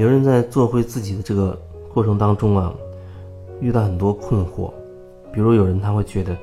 [0.00, 1.60] 有人在做回自己的这个
[1.92, 2.72] 过程当中啊，
[3.60, 4.72] 遇到很多困惑，
[5.30, 6.34] 比如有人他会觉得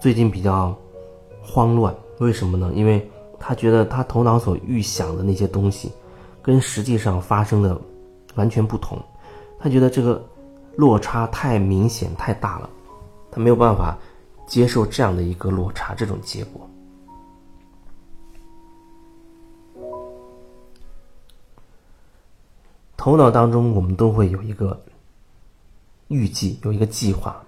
[0.00, 0.76] 最近比较
[1.40, 2.72] 慌乱，为什么呢？
[2.74, 5.92] 因为他觉得他头脑所预想的那些东西，
[6.42, 7.80] 跟实际上发生的
[8.34, 8.98] 完全不同，
[9.56, 10.20] 他觉得这个
[10.74, 12.68] 落差太明显太大了，
[13.30, 13.96] 他没有办法
[14.48, 16.68] 接受这样的一个落差这种结果。
[23.02, 24.80] 头脑当中，我们都会有一个
[26.06, 27.42] 预计，有一个计划，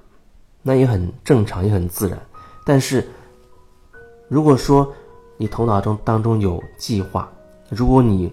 [0.62, 2.20] 那也很正常，也很自然。
[2.66, 3.08] 但是，
[4.26, 4.92] 如果说
[5.36, 7.30] 你头脑中当中有计划，
[7.68, 8.32] 如果你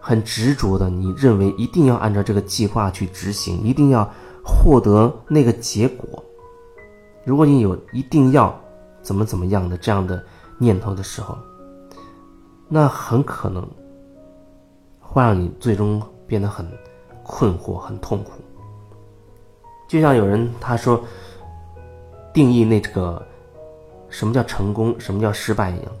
[0.00, 4.10] 很执着的，你认为一定要按照这个计划去执行，一定要
[4.42, 6.24] 获得那个结果，
[7.26, 8.58] 如果你有一定要
[9.02, 10.24] 怎么怎么样的这样的
[10.56, 11.36] 念头的时候，
[12.66, 13.62] 那很可能。
[15.12, 16.64] 会让你最终变得很
[17.24, 18.30] 困惑、很痛苦。
[19.88, 21.02] 就像有人他说，
[22.32, 23.20] 定义那个
[24.08, 25.92] 什么叫成功、什么叫失败一样，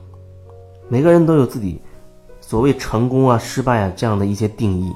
[0.88, 1.82] 每个人都有自己
[2.40, 4.94] 所谓成功啊、失败啊这样的一些定义。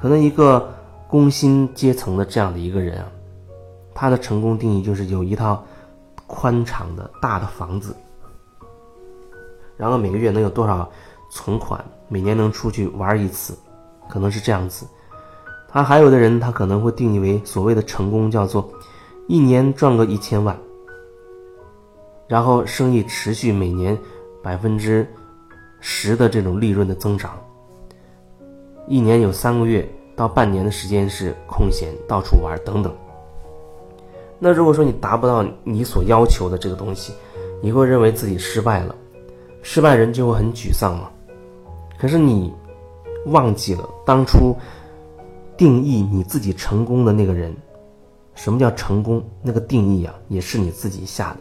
[0.00, 0.68] 可能一个
[1.06, 3.06] 工薪阶层的这样的一个人啊，
[3.94, 5.64] 他的成功定义就是有一套
[6.26, 7.94] 宽敞的大的房子，
[9.76, 10.90] 然后每个月能有多少。
[11.34, 13.56] 存款每年能出去玩一次，
[14.06, 14.86] 可能是这样子。
[15.66, 18.70] 他还有的人，他可能会定义为所谓的成功，叫做
[19.26, 20.54] 一年赚个一千万，
[22.28, 23.98] 然后生意持续每年
[24.42, 25.08] 百分之
[25.80, 27.40] 十的这种利润的增长，
[28.86, 32.94] 一年有三个月到半年的时间是空闲到处玩等等。
[34.38, 37.14] 那如果说你达不到你所要求的这个东西，
[37.62, 38.94] 你会认为自己失败了，
[39.62, 41.08] 失败人就会很沮丧嘛。
[42.02, 42.52] 可是你
[43.26, 44.56] 忘记了当初
[45.56, 47.54] 定义你自己成功的那个人，
[48.34, 49.22] 什么叫成功？
[49.40, 51.36] 那个定义啊，也是你自己下的。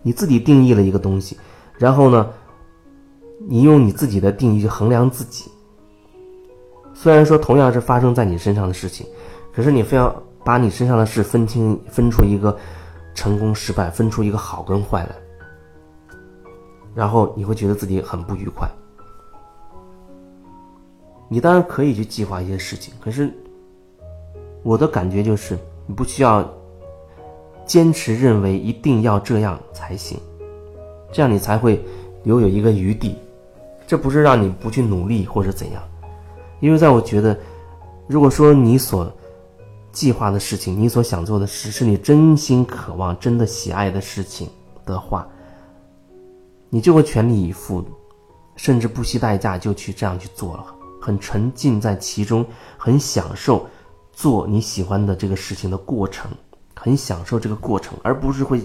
[0.00, 1.36] 你自己定义了一个东西，
[1.76, 2.30] 然后呢，
[3.46, 5.50] 你用你自己的定义去衡量自己。
[6.94, 9.06] 虽然说同样是发生在你身上的事情，
[9.52, 10.10] 可是你非要
[10.42, 12.56] 把你身上的事分清、分出一个
[13.14, 15.14] 成功、失败，分出一个好跟坏来，
[16.94, 18.66] 然后你会觉得自己很不愉快。
[21.32, 23.32] 你当然可以去计划一些事情，可是
[24.64, 26.44] 我的感觉就是，你不需要
[27.64, 30.18] 坚持认为一定要这样才行，
[31.12, 31.80] 这样你才会
[32.24, 33.14] 留有一个余地。
[33.86, 35.80] 这不是让你不去努力或者怎样，
[36.58, 37.38] 因为在我觉得，
[38.08, 39.08] 如果说你所
[39.92, 44.48] 计划的事情，你所想做的事，是你真心渴望、真的喜爱的事情
[44.84, 45.28] 的话，
[46.68, 47.84] 你就会全力以赴，
[48.56, 50.74] 甚至不惜代价就去这样去做了。
[51.00, 52.44] 很沉浸在其中，
[52.76, 53.66] 很享受
[54.12, 56.30] 做你喜欢的这个事情的过程，
[56.76, 58.60] 很享受这个过程，而不是会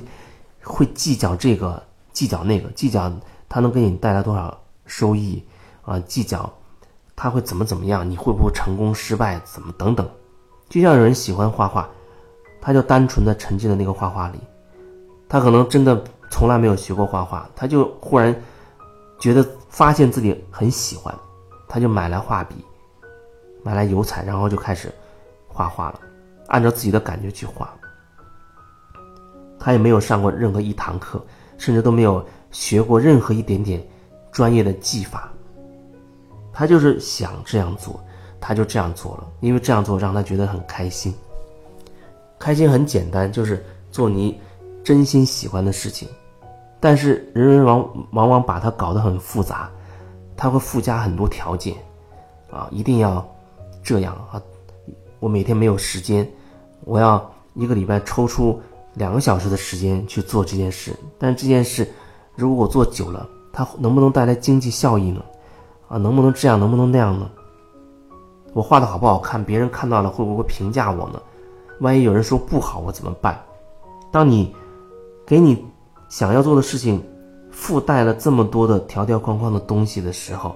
[0.61, 1.81] 会计较这个
[2.11, 3.11] 计较那个，计较
[3.47, 5.43] 它能给你带来多少收益
[5.83, 6.51] 啊，计较
[7.15, 10.07] 它会怎么怎么样，你会不会成功失败，怎么等等。
[10.67, 11.87] 就像有人喜欢画画，
[12.59, 14.39] 他就单纯的沉浸在那个画画里，
[15.29, 18.35] 他可能真的从来没有学过画画，他就忽然
[19.19, 21.13] 觉得发现自己很喜欢。
[21.75, 22.55] 他就买来画笔，
[23.61, 24.89] 买来油彩，然后就开始
[25.45, 25.99] 画画了，
[26.47, 27.69] 按照自己的感觉去画。
[29.59, 31.21] 他也没有上过任何一堂课，
[31.57, 33.85] 甚至都没有学过任何一点点
[34.31, 35.29] 专业的技法。
[36.53, 38.01] 他就是想这样做，
[38.39, 41.13] 他就这样做了，因为这样做让他觉得很开心。
[42.39, 43.61] 开心很简单，就是
[43.91, 44.39] 做你
[44.81, 46.07] 真心喜欢的事情，
[46.79, 49.69] 但是人人往往往把它搞得很复杂。
[50.37, 51.75] 他会附加很多条件，
[52.51, 53.25] 啊，一定要
[53.81, 54.41] 这样啊！
[55.19, 56.29] 我每天没有时间，
[56.83, 58.59] 我要一个礼拜抽出
[58.95, 60.91] 两个小时的时间去做这件事。
[61.17, 61.89] 但这件事，
[62.35, 65.23] 如果我做久了，它能不能带来经济效益呢？
[65.87, 66.59] 啊，能不能这样？
[66.59, 67.29] 能不能那样呢？
[68.53, 69.43] 我画的好不好看？
[69.43, 71.21] 别人看到了会不会评价我呢？
[71.79, 73.41] 万一有人说不好，我怎么办？
[74.11, 74.53] 当你
[75.25, 75.65] 给你
[76.09, 77.01] 想要做的事情。
[77.55, 80.53] 附带了这么多的条条框框的东西的时候，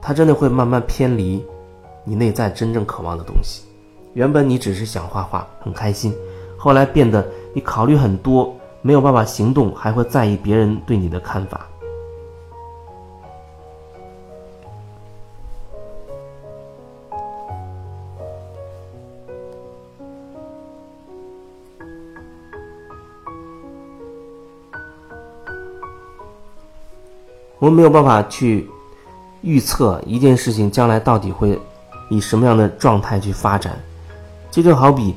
[0.00, 1.44] 它真的会慢慢偏离
[2.04, 3.62] 你内在真正渴望的东西。
[4.14, 6.12] 原本你只是想画画，很开心，
[6.56, 11.68] 后来变得你考虑很多，没有办法行动，还会在意别人对你的看法。
[27.62, 28.68] 我们没有办法去
[29.40, 31.56] 预测一件事情将来到底会
[32.10, 33.78] 以什么样的状态去发展。
[34.50, 35.14] 这就好比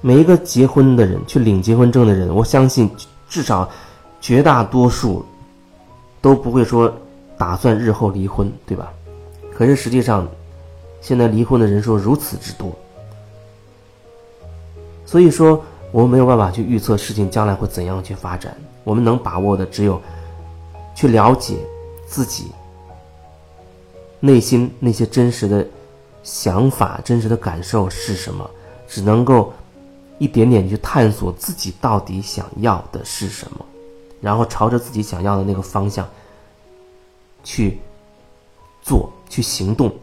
[0.00, 2.90] 每一个结婚的人去领结婚证的人，我相信
[3.28, 3.70] 至少
[4.20, 5.24] 绝大多数
[6.20, 6.92] 都不会说
[7.38, 8.92] 打算日后离婚，对吧？
[9.56, 10.26] 可是实际上，
[11.00, 12.72] 现在离婚的人数如此之多，
[15.06, 15.62] 所以说
[15.92, 18.52] 我们没有办法去预测事情将来会怎样去发展。
[18.82, 20.02] 我们能把握的只有
[20.94, 21.58] 去了解
[22.06, 22.52] 自己
[24.20, 25.66] 内心那些真实的
[26.22, 28.48] 想法、真实的感受是什么，
[28.88, 29.52] 只能够
[30.18, 33.64] 一点点去探索自己到底想要的是什么，
[34.20, 36.08] 然后朝着自己想要的那个方向
[37.42, 37.78] 去
[38.82, 39.94] 做、去行动。